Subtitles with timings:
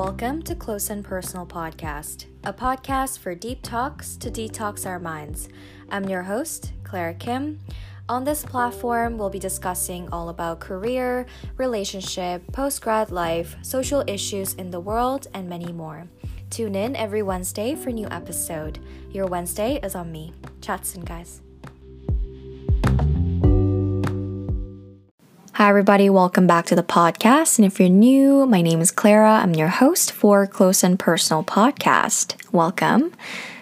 [0.00, 5.50] Welcome to Close and Personal Podcast, a podcast for deep talks to detox our minds.
[5.90, 7.60] I'm your host, Clara Kim.
[8.08, 11.26] On this platform, we'll be discussing all about career,
[11.58, 16.08] relationship, post grad life, social issues in the world, and many more.
[16.48, 18.78] Tune in every Wednesday for new episode.
[19.10, 20.32] Your Wednesday is on me.
[20.62, 21.42] Chat soon, guys.
[25.60, 26.08] Hi, everybody.
[26.08, 27.58] Welcome back to the podcast.
[27.58, 29.40] And if you're new, my name is Clara.
[29.42, 32.34] I'm your host for Close and Personal Podcast.
[32.50, 33.12] Welcome.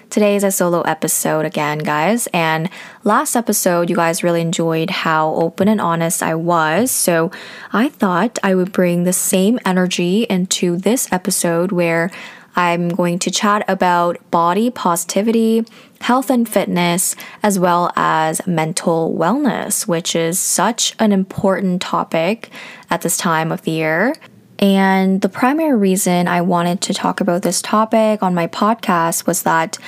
[0.09, 2.29] Today is a solo episode again, guys.
[2.29, 2.71] And
[3.02, 6.93] last episode, you guys really enjoyed how open and honest I was.
[6.93, 7.33] So
[7.73, 12.12] I thought I would bring the same energy into this episode where
[12.59, 15.65] I'm going to chat about body positivity,
[16.01, 22.51] health and fitness, as well as mental wellness, which is such an important topic
[22.91, 24.16] at this time of the year.
[24.59, 29.45] And the primary reason I wanted to talk about this topic on my podcast was
[29.45, 29.79] that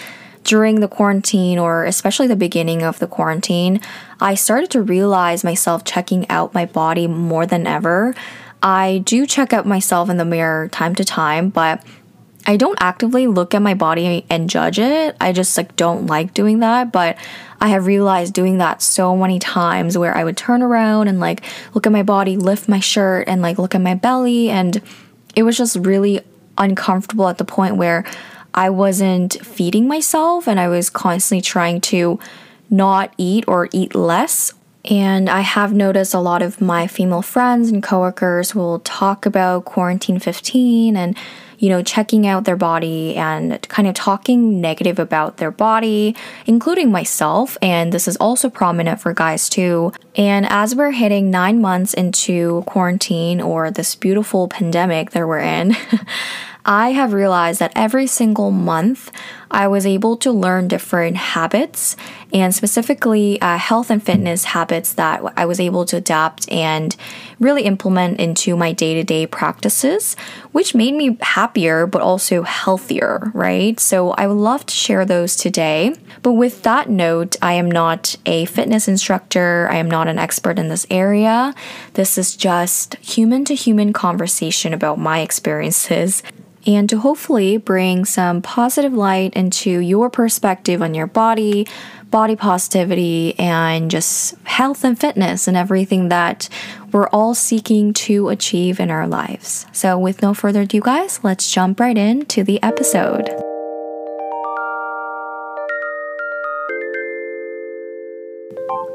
[0.45, 3.81] during the quarantine, or especially the beginning of the quarantine,
[4.21, 8.15] I started to realize myself checking out my body more than ever.
[8.63, 11.83] I do check out myself in the mirror time to time, but
[12.47, 15.17] I don't actively look at my body and judge it.
[15.21, 17.17] I just like don't like doing that, but
[17.61, 21.43] I have realized doing that so many times where I would turn around and like
[21.75, 24.81] look at my body, lift my shirt and like look at my belly and
[25.37, 26.21] it was just really
[26.57, 28.05] uncomfortable at the point where
[28.55, 32.19] I wasn't feeding myself and I was constantly trying to
[32.69, 34.55] not eat or eat less
[34.85, 39.67] and I have noticed a lot of my female friends and coworkers will talk about
[39.67, 41.17] quarantine 15 and
[41.61, 46.17] you know, checking out their body and kind of talking negative about their body,
[46.47, 47.59] including myself.
[47.61, 49.93] And this is also prominent for guys too.
[50.17, 55.77] And as we're hitting nine months into quarantine or this beautiful pandemic that we're in,
[56.65, 59.11] I have realized that every single month
[59.51, 61.97] I was able to learn different habits
[62.33, 66.95] and specifically uh, health and fitness habits that I was able to adapt and
[67.41, 70.15] really implement into my day to day practices,
[70.53, 73.81] which made me happier but also healthier, right?
[73.81, 75.97] So I would love to share those today.
[76.23, 80.59] But with that note, I am not a fitness instructor, I am not an expert
[80.59, 81.55] in this area.
[81.95, 86.23] This is just human to human conversation about my experiences
[86.67, 91.67] and to hopefully bring some positive light into your perspective on your body,
[92.11, 96.49] body positivity, and just health and fitness and everything that
[96.93, 99.67] we're all seeking to achieve in our lives.
[99.73, 103.29] So, with no further ado, guys, let's jump right into the episode.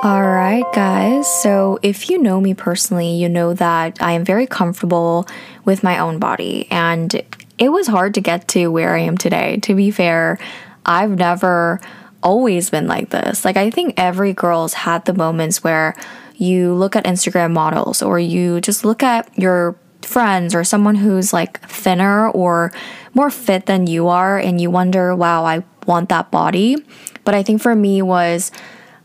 [0.06, 1.26] All right, guys.
[1.42, 5.26] So, if you know me personally, you know that I am very comfortable
[5.64, 6.68] with my own body.
[6.70, 7.24] And
[7.58, 9.58] it was hard to get to where I am today.
[9.64, 10.38] To be fair,
[10.86, 11.80] I've never
[12.22, 13.46] always been like this.
[13.46, 15.96] Like, I think every girl's had the moments where
[16.36, 21.34] you look at Instagram models or you just look at your friends or someone who's
[21.34, 22.72] like thinner or
[23.14, 26.78] more fit than you are and you wonder, wow, I want that body.
[27.24, 28.52] But I think for me was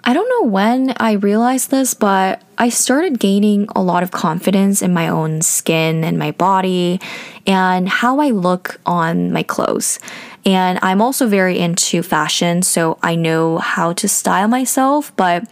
[0.05, 4.83] I don't know when I realized this, but I started gaining a lot of confidence
[4.83, 7.01] in my own skin and my body
[7.47, 9.99] and how I look on my clothes.
[10.47, 15.45] And I'm also very into fashion, so I know how to style myself, but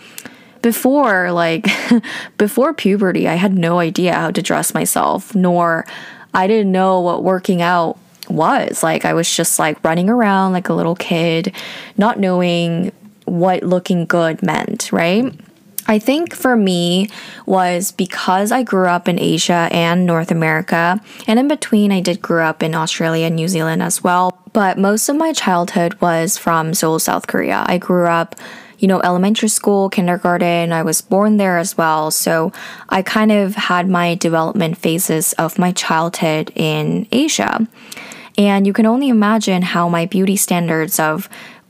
[0.62, 1.66] before like
[2.38, 5.86] before puberty, I had no idea how to dress myself, nor
[6.32, 7.98] I didn't know what working out
[8.28, 8.82] was.
[8.82, 11.54] Like I was just like running around like a little kid,
[11.96, 12.92] not knowing
[13.28, 15.32] what looking good meant, right?
[15.90, 17.08] I think for me
[17.46, 22.20] was because I grew up in Asia and North America, and in between I did
[22.20, 24.38] grow up in Australia and New Zealand as well.
[24.52, 27.64] But most of my childhood was from Seoul, South Korea.
[27.66, 28.36] I grew up,
[28.78, 30.72] you know, elementary school, kindergarten.
[30.72, 32.10] I was born there as well.
[32.10, 32.52] So
[32.90, 37.66] I kind of had my development phases of my childhood in Asia.
[38.36, 41.28] And you can only imagine how my beauty standards of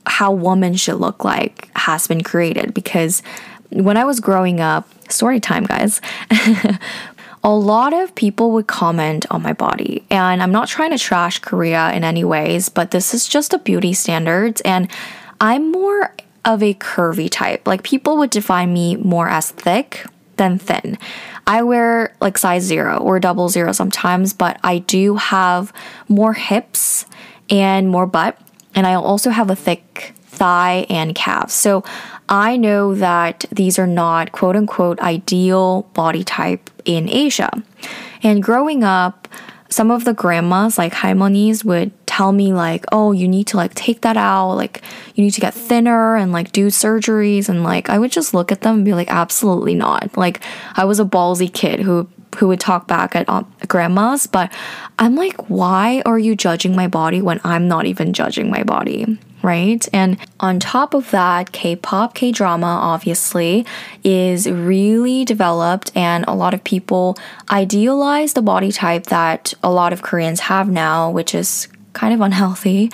[0.08, 3.22] how woman should look like has been created because
[3.70, 6.00] when I was growing up, story time, guys.
[7.44, 10.04] a lot of people would comment on my body.
[10.10, 13.58] And I'm not trying to trash Korea in any ways, but this is just a
[13.58, 14.60] beauty standards.
[14.62, 14.90] And
[15.40, 16.14] I'm more
[16.44, 17.66] of a curvy type.
[17.66, 20.04] Like people would define me more as thick
[20.36, 20.98] than thin.
[21.46, 25.72] I wear like size zero or double zero sometimes, but I do have
[26.08, 27.06] more hips
[27.50, 28.38] and more butt
[28.78, 31.52] and I also have a thick thigh and calves.
[31.52, 31.82] So
[32.28, 37.50] I know that these are not quote unquote ideal body type in Asia.
[38.22, 39.26] And growing up,
[39.68, 43.74] some of the grandmas, like halmonis, would tell me like, "Oh, you need to like
[43.74, 44.82] take that out, like
[45.14, 48.50] you need to get thinner and like do surgeries." And like I would just look
[48.50, 50.40] at them and be like, "Absolutely not." Like
[50.74, 54.52] I was a ballsy kid who who would talk back at um, grandmas, but
[54.98, 59.18] I'm like, "Why are you judging my body when I'm not even judging my body?"
[59.40, 59.88] right?
[59.92, 63.64] And on top of that, K pop, K drama, obviously,
[64.02, 67.16] is really developed, and a lot of people
[67.48, 71.68] idealize the body type that a lot of Koreans have now, which is
[71.98, 72.90] kind of unhealthy.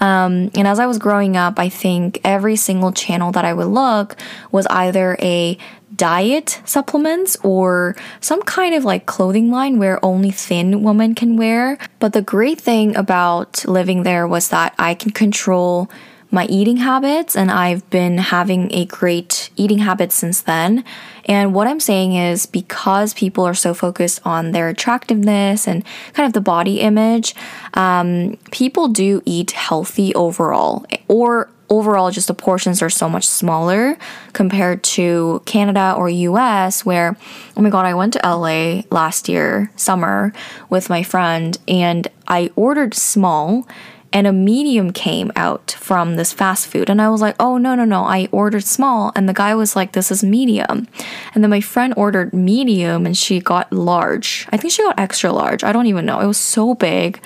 [0.00, 3.68] Um, and as I was growing up, I think every single channel that I would
[3.68, 4.16] look
[4.50, 5.56] was either a
[5.94, 11.78] diet supplements or some kind of like clothing line where only thin women can wear.
[12.00, 15.88] But the great thing about living there was that I can control
[16.30, 20.84] my eating habits and I've been having a great eating habit since then.
[21.24, 26.26] And what I'm saying is because people are so focused on their attractiveness and kind
[26.26, 27.34] of the body image,
[27.74, 33.96] um, people do eat healthy overall or overall just the portions are so much smaller
[34.32, 37.16] compared to Canada or US where
[37.56, 40.32] oh my god I went to LA last year summer
[40.70, 43.68] with my friend and I ordered small
[44.12, 46.88] and a medium came out from this fast food.
[46.88, 48.04] And I was like oh no no no.
[48.04, 49.12] I ordered small.
[49.14, 50.88] And the guy was like this is medium.
[51.34, 54.46] And then my friend ordered medium and she got large.
[54.50, 55.64] I think she got extra large.
[55.64, 56.20] I don't even know.
[56.20, 57.20] It was so big.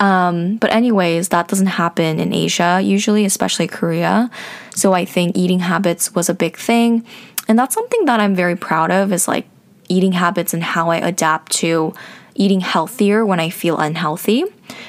[0.00, 4.30] Um, but, anyways, that doesn't happen in Asia usually, especially Korea.
[4.74, 7.06] So, I think eating habits was a big thing.
[7.46, 9.46] And that's something that I'm very proud of is like
[9.88, 11.94] eating habits and how I adapt to
[12.34, 14.44] eating healthier when I feel unhealthy,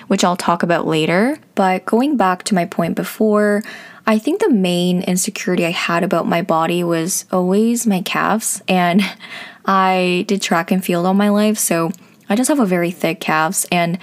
[0.07, 1.37] which I'll talk about later.
[1.55, 3.63] But going back to my point before,
[4.05, 8.61] I think the main insecurity I had about my body was always my calves.
[8.67, 9.01] And
[9.65, 11.91] I did track and field all my life, so
[12.29, 13.65] I just have a very thick calves.
[13.71, 13.97] And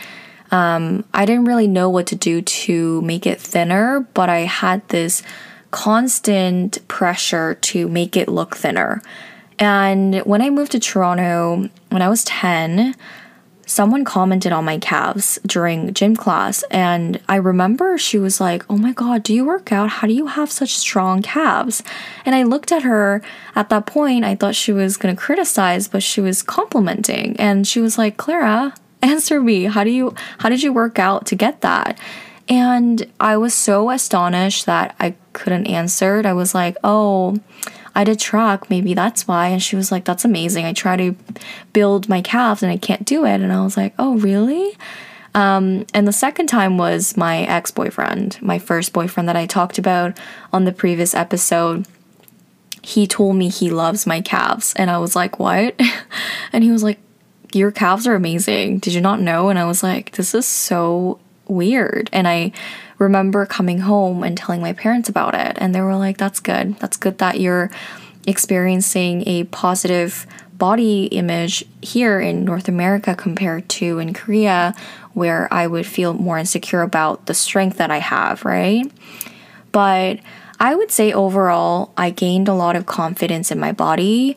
[0.50, 4.86] um, I didn't really know what to do to make it thinner, but I had
[4.88, 5.22] this
[5.70, 9.02] constant pressure to make it look thinner.
[9.58, 12.94] And when I moved to Toronto when I was 10,
[13.70, 16.64] someone commented on my calves during gym class.
[16.72, 19.88] And I remember she was like, Oh my God, do you work out?
[19.90, 21.82] How do you have such strong calves?
[22.24, 23.22] And I looked at her
[23.54, 24.24] at that point.
[24.24, 27.36] I thought she was going to criticize, but she was complimenting.
[27.38, 29.64] And she was like, Clara, answer me.
[29.64, 31.96] How do you how did you work out to get that?
[32.48, 36.18] And I was so astonished that I couldn't answer.
[36.18, 36.26] it.
[36.26, 37.38] I was like, "Oh,
[37.94, 40.64] I did track, maybe that's why." And she was like, "That's amazing.
[40.66, 41.14] I try to
[41.72, 44.76] build my calves and I can't do it." And I was like, "Oh, really?"
[45.34, 49.78] Um, and the second time was my ex boyfriend, my first boyfriend that I talked
[49.78, 50.18] about
[50.52, 51.86] on the previous episode.
[52.82, 55.78] He told me he loves my calves, and I was like, What?
[56.52, 56.98] and he was like,
[57.52, 58.78] your calves are amazing.
[58.78, 59.48] Did you not know?
[59.48, 61.18] And I was like, this is so
[61.50, 62.08] weird.
[62.12, 62.52] And I
[62.98, 65.56] remember coming home and telling my parents about it.
[65.60, 66.76] And they were like, that's good.
[66.78, 67.70] That's good that you're
[68.26, 74.74] experiencing a positive body image here in North America compared to in Korea,
[75.14, 78.84] where I would feel more insecure about the strength that I have, right?
[79.72, 80.20] But
[80.60, 84.36] I would say overall, I gained a lot of confidence in my body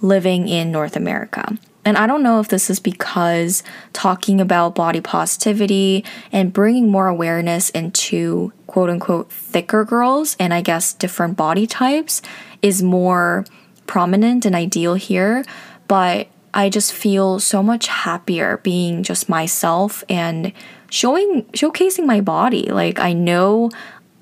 [0.00, 1.58] living in North America.
[1.84, 3.62] And I don't know if this is because
[3.92, 10.62] talking about body positivity and bringing more awareness into quote unquote thicker girls and I
[10.62, 12.22] guess different body types
[12.62, 13.44] is more
[13.86, 15.44] prominent and ideal here.
[15.88, 20.52] But I just feel so much happier being just myself and
[20.88, 22.70] showing showcasing my body.
[22.70, 23.70] Like I know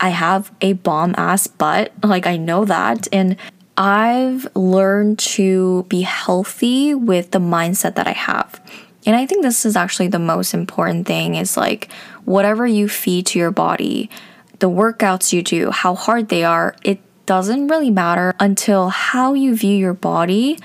[0.00, 1.92] I have a bomb ass butt.
[2.02, 3.36] Like I know that and
[3.76, 8.60] I've learned to be healthy with the mindset that I have.
[9.06, 11.90] And I think this is actually the most important thing is like
[12.24, 14.10] whatever you feed to your body,
[14.58, 19.56] the workouts you do, how hard they are, it doesn't really matter until how you
[19.56, 20.58] view your body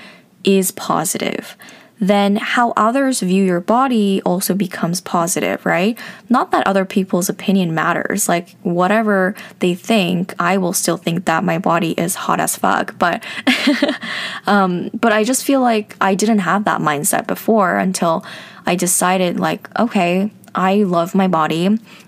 [0.44, 1.56] is positive
[2.00, 5.98] then how others view your body also becomes positive, right?
[6.28, 8.28] Not that other people's opinion matters.
[8.28, 12.98] Like, whatever they think, I will still think that my body is hot as fuck.
[12.98, 13.24] But,
[14.46, 18.24] um, but I just feel like I didn't have that mindset before until
[18.64, 21.66] I decided, like, okay, I love my body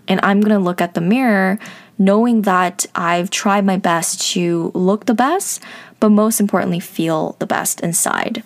[0.08, 1.58] and I'm gonna look at the mirror
[1.98, 5.62] knowing that I've tried my best to look the best,
[6.00, 8.42] but most importantly, feel the best inside.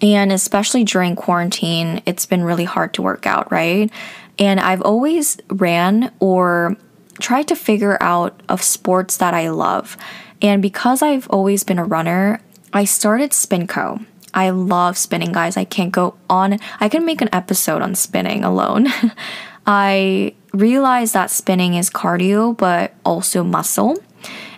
[0.00, 3.90] And especially during quarantine, it's been really hard to work out, right?
[4.38, 6.76] And I've always ran or
[7.20, 9.96] tried to figure out of sports that I love.
[10.40, 12.40] And because I've always been a runner,
[12.72, 14.04] I started Spinco.
[14.34, 15.56] I love spinning, guys.
[15.56, 16.58] I can't go on.
[16.80, 18.86] I can make an episode on spinning alone.
[19.66, 23.96] I realize that spinning is cardio, but also muscle.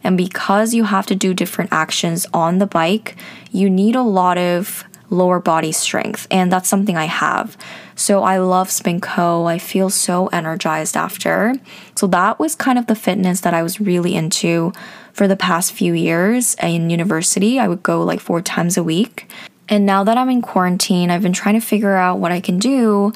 [0.02, 3.16] And because you have to do different actions on the bike,
[3.52, 6.26] you need a lot of lower body strength.
[6.30, 7.56] And that's something I have.
[7.96, 9.46] So I love Spinco.
[9.46, 11.54] I feel so energized after.
[11.96, 14.72] So that was kind of the fitness that I was really into
[15.12, 17.58] for the past few years in university.
[17.58, 19.28] I would go like four times a week.
[19.68, 22.58] And now that I'm in quarantine, I've been trying to figure out what I can
[22.58, 23.12] do.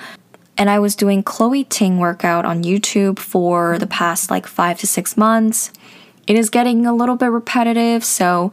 [0.56, 4.86] And I was doing Chloe Ting workout on YouTube for the past like five to
[4.86, 5.72] six months.
[6.26, 8.52] It is getting a little bit repetitive, so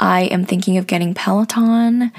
[0.00, 2.10] I am thinking of getting Peloton.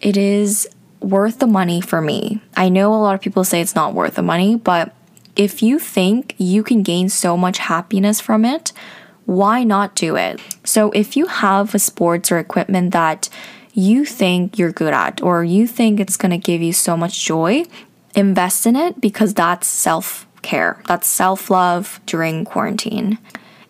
[0.00, 0.68] It is
[1.00, 2.40] worth the money for me.
[2.56, 4.94] I know a lot of people say it's not worth the money, but
[5.36, 8.72] if you think you can gain so much happiness from it,
[9.26, 10.40] why not do it?
[10.64, 13.28] So, if you have a sports or equipment that
[13.72, 17.64] you think you're good at, or you think it's gonna give you so much joy,
[18.14, 23.18] invest in it because that's self care, that's self love during quarantine.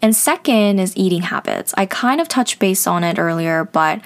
[0.03, 1.75] And second is eating habits.
[1.77, 4.01] I kind of touched base on it earlier, but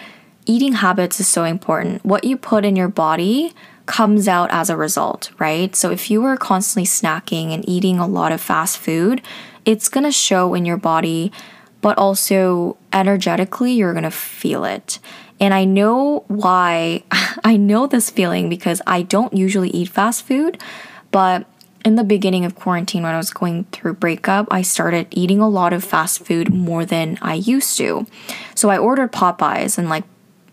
[0.47, 2.05] eating habits is so important.
[2.05, 3.53] What you put in your body
[3.87, 5.75] comes out as a result, right?
[5.77, 9.23] So if you are constantly snacking and eating a lot of fast food,
[9.65, 11.33] it's gonna show in your body,
[11.81, 14.99] but also energetically, you're gonna feel it.
[15.41, 17.05] And I know why,
[17.45, 20.61] I know this feeling because I don't usually eat fast food,
[21.11, 21.47] but
[21.85, 25.49] in the beginning of quarantine, when I was going through breakup, I started eating a
[25.49, 28.07] lot of fast food more than I used to.
[28.55, 30.05] So I ordered Popeyes and like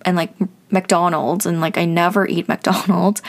[0.05, 0.33] and like
[0.71, 3.21] McDonald's and like I never eat McDonald's.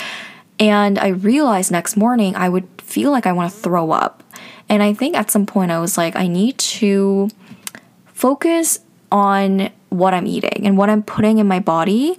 [0.59, 4.23] And I realized next morning I would feel like I want to throw up.
[4.69, 7.29] And I think at some point I was like, I need to
[8.07, 8.79] focus
[9.11, 12.17] on what I'm eating and what I'm putting in my body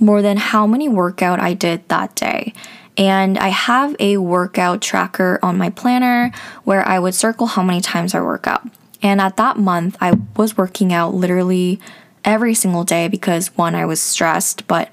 [0.00, 2.54] more than how many workout I did that day.
[2.98, 6.32] And I have a workout tracker on my planner
[6.64, 8.66] where I would circle how many times I work out.
[9.02, 11.80] And at that month, I was working out literally
[12.24, 14.90] every single day because one, I was stressed, but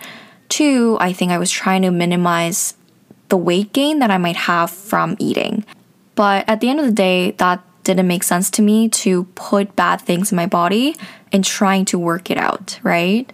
[0.49, 2.75] two, I think I was trying to minimize
[3.29, 5.65] the weight gain that I might have from eating.
[6.15, 9.75] But at the end of the day, that didn't make sense to me to put
[9.75, 10.95] bad things in my body
[11.31, 13.31] and trying to work it out, right?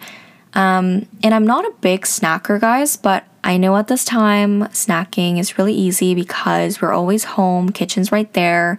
[0.54, 5.38] Um, and I'm not a big snacker, guys, but I know at this time snacking
[5.38, 8.78] is really easy because we're always home, kitchen's right there.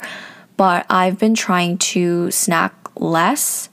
[0.58, 3.70] But I've been trying to snack less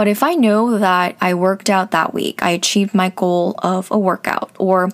[0.00, 3.90] but if I know that I worked out that week, I achieved my goal of
[3.90, 4.88] a workout, or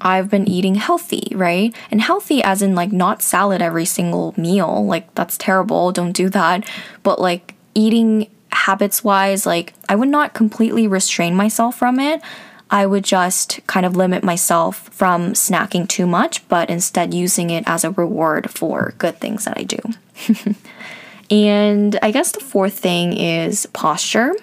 [0.00, 1.72] I've been eating healthy, right?
[1.92, 6.28] And healthy as in like not salad every single meal, like that's terrible, don't do
[6.30, 6.68] that.
[7.04, 12.20] But like eating habits wise, like I would not completely restrain myself from it.
[12.68, 17.62] I would just kind of limit myself from snacking too much, but instead using it
[17.68, 19.78] as a reward for good things that I do.
[21.30, 24.34] And I guess the fourth thing is posture.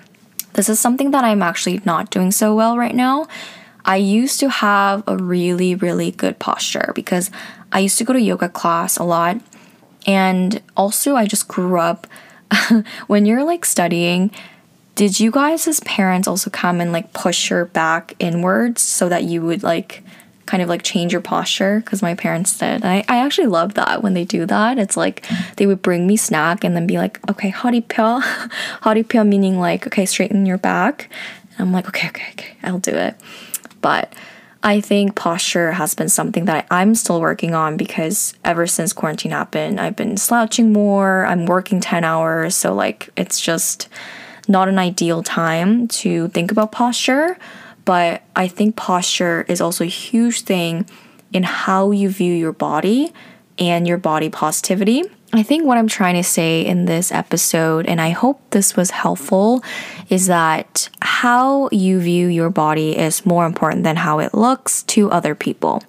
[0.54, 3.28] This is something that I'm actually not doing so well right now.
[3.84, 7.30] I used to have a really, really good posture because
[7.72, 9.38] I used to go to yoga class a lot.
[10.08, 12.08] And also, I just grew up
[13.08, 14.32] when you're like studying.
[14.96, 19.24] Did you guys, as parents, also come and like push your back inwards so that
[19.24, 20.04] you would like
[20.46, 22.86] kind of like change your posture because my parents did.
[22.86, 24.78] I, I actually love that when they do that.
[24.78, 25.26] It's like
[25.58, 28.22] they would bring me snack and then be like, okay, haripyo.
[28.82, 31.10] haripyo meaning like, okay, straighten your back.
[31.58, 33.16] And I'm like, okay, okay, okay, I'll do it.
[33.82, 34.14] But
[34.66, 39.32] I think posture has been something that I'm still working on because ever since quarantine
[39.32, 41.26] happened, I've been slouching more.
[41.28, 42.56] I'm working 10 hours.
[42.56, 43.88] So, like, it's just
[44.48, 47.38] not an ideal time to think about posture.
[47.86, 50.88] But I think posture is also a huge thing
[51.32, 53.14] in how you view your body
[53.58, 55.04] and your body positivity.
[55.34, 58.92] I think what I'm trying to say in this episode, and I hope this was
[58.92, 59.64] helpful,
[60.10, 65.12] is that how you view your body is more important than how it looks to
[65.12, 65.84] other people.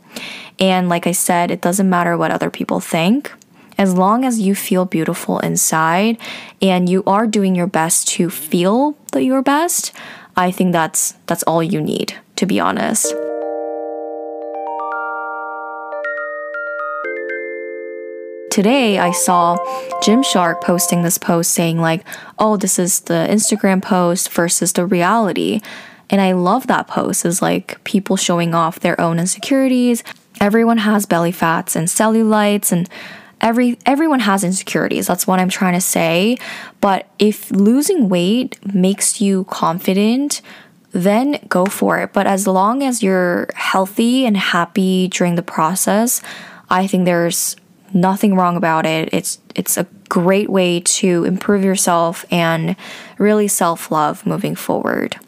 [0.59, 3.33] And like I said, it doesn't matter what other people think.
[3.79, 6.19] As long as you feel beautiful inside
[6.63, 9.93] and you are doing your best to feel that you're best,
[10.39, 13.07] I think that's that's all you need, to be honest.
[18.51, 19.57] Today I saw
[20.03, 22.05] Gymshark posting this post saying like,
[22.39, 25.63] "Oh, this is the Instagram post versus the reality."
[26.11, 30.05] And I love that post is like people showing off their own insecurities.
[30.39, 32.91] Everyone has belly fats and cellulites and
[33.41, 36.37] every everyone has insecurities that's what i'm trying to say
[36.81, 40.41] but if losing weight makes you confident
[41.03, 42.13] then go for it.
[42.13, 46.23] But as long as you're healthy and happy during the process,
[46.71, 47.57] I think there's
[47.93, 49.11] nothing wrong about it.
[49.13, 52.77] It's it's a great way to improve yourself and
[53.19, 55.19] really self-love moving forward.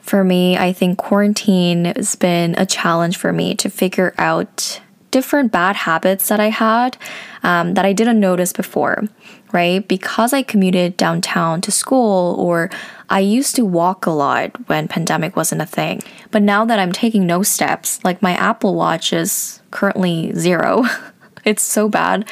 [0.00, 5.52] For me, I think quarantine has been a challenge for me to figure out different
[5.52, 6.96] bad habits that I had
[7.42, 9.04] um, that I didn't notice before,
[9.52, 9.86] right?
[9.86, 12.70] Because I commuted downtown to school or
[13.10, 16.02] I used to walk a lot when pandemic wasn't a thing.
[16.30, 20.84] But now that I'm taking no steps, like my Apple Watch is currently zero.
[21.44, 22.28] it's so bad.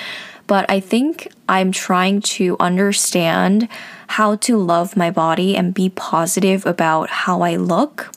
[0.47, 3.69] But I think I'm trying to understand
[4.09, 8.13] how to love my body and be positive about how I look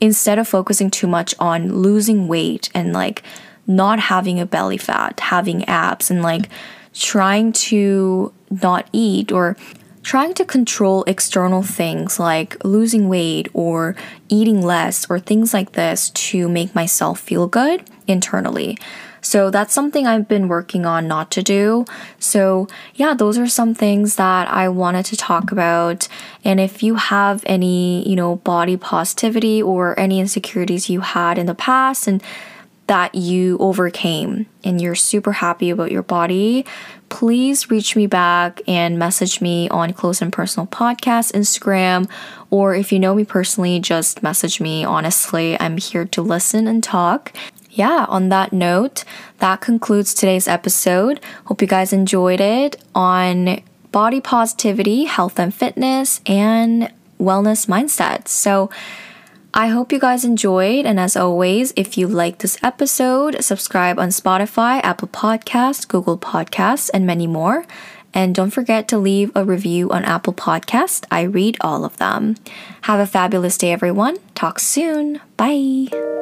[0.00, 3.22] instead of focusing too much on losing weight and like
[3.68, 6.48] not having a belly fat, having abs, and like
[6.94, 9.56] trying to not eat or
[10.02, 13.94] trying to control external things like losing weight or
[14.30, 18.78] eating less or things like this to make myself feel good internally.
[19.20, 21.84] So that's something I've been working on not to do.
[22.18, 26.08] So, yeah, those are some things that I wanted to talk about.
[26.44, 31.46] And if you have any, you know, body positivity or any insecurities you had in
[31.46, 32.22] the past and
[32.88, 36.66] that you overcame and you're super happy about your body,
[37.08, 42.10] please reach me back and message me on Close and Personal Podcast Instagram.
[42.50, 44.84] Or if you know me personally, just message me.
[44.84, 47.32] Honestly, I'm here to listen and talk.
[47.70, 49.04] Yeah, on that note,
[49.38, 51.20] that concludes today's episode.
[51.44, 58.28] Hope you guys enjoyed it on body positivity, health and fitness, and wellness mindset.
[58.28, 58.70] So,
[59.58, 60.86] I hope you guys enjoyed.
[60.86, 66.88] And as always, if you like this episode, subscribe on Spotify, Apple Podcasts, Google Podcasts,
[66.94, 67.66] and many more.
[68.14, 71.06] And don't forget to leave a review on Apple Podcast.
[71.10, 72.36] I read all of them.
[72.82, 74.18] Have a fabulous day, everyone.
[74.36, 75.20] Talk soon.
[75.36, 76.17] Bye.